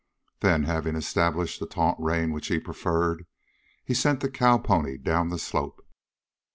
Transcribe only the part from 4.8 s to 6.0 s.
down the slope.